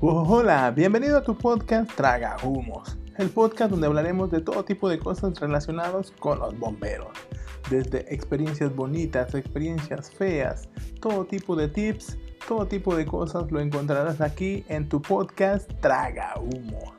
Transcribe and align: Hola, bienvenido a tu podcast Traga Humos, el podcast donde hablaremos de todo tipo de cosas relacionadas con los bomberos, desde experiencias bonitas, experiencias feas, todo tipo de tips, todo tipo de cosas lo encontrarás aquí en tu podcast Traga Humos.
Hola, 0.00 0.70
bienvenido 0.70 1.18
a 1.18 1.24
tu 1.24 1.36
podcast 1.36 1.92
Traga 1.96 2.36
Humos, 2.44 2.96
el 3.16 3.30
podcast 3.30 3.72
donde 3.72 3.88
hablaremos 3.88 4.30
de 4.30 4.40
todo 4.40 4.64
tipo 4.64 4.88
de 4.88 5.00
cosas 5.00 5.40
relacionadas 5.40 6.12
con 6.20 6.38
los 6.38 6.56
bomberos, 6.56 7.08
desde 7.68 8.14
experiencias 8.14 8.72
bonitas, 8.72 9.34
experiencias 9.34 10.12
feas, 10.12 10.68
todo 11.00 11.24
tipo 11.24 11.56
de 11.56 11.66
tips, 11.66 12.16
todo 12.46 12.64
tipo 12.68 12.94
de 12.94 13.06
cosas 13.06 13.50
lo 13.50 13.58
encontrarás 13.58 14.20
aquí 14.20 14.64
en 14.68 14.88
tu 14.88 15.02
podcast 15.02 15.68
Traga 15.80 16.34
Humos. 16.38 16.97